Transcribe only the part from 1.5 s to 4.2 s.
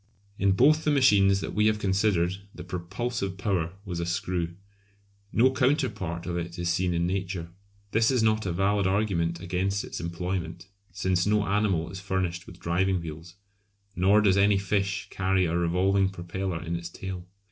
we have considered the propulsive power was a